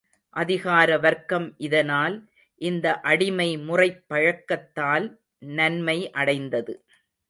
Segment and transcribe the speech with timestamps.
[0.33, 2.15] அதிகார வர்க்கம் இதனால்,
[2.61, 5.07] இந்த அடிமை முறைப் பழக்கத்தால்
[5.51, 6.73] நன்மை அடைந்தது.